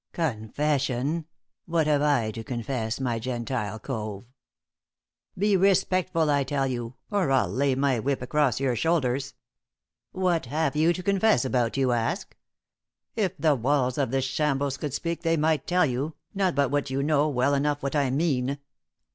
"Confession? 0.13 1.27
What 1.67 1.85
have 1.85 2.01
I 2.01 2.31
to 2.31 2.43
confess, 2.43 2.99
my 2.99 3.19
Gentile 3.19 3.77
cove?" 3.77 4.25
"Be 5.37 5.55
respectful, 5.55 6.27
I 6.27 6.43
tell 6.43 6.65
you, 6.65 6.95
or 7.11 7.29
I'll 7.29 7.47
lay 7.47 7.75
my 7.75 7.99
whip 7.99 8.19
across 8.23 8.59
your 8.59 8.75
shoulders! 8.75 9.35
'What 10.11 10.47
have 10.47 10.75
you 10.75 10.91
to 10.91 11.03
confess 11.03 11.45
about,' 11.45 11.77
you 11.77 11.91
ask? 11.91 12.35
If 13.15 13.37
the 13.37 13.53
walls 13.53 13.99
of 13.99 14.09
this 14.09 14.25
shambles 14.25 14.77
could 14.77 14.95
speak 14.95 15.21
they 15.21 15.37
might 15.37 15.67
tell 15.67 15.85
you, 15.85 16.15
not 16.33 16.55
but 16.55 16.71
what 16.71 16.89
you 16.89 17.03
know 17.03 17.29
well 17.29 17.53
enough 17.53 17.83
what 17.83 17.95
I 17.95 18.09
mean." 18.09 18.57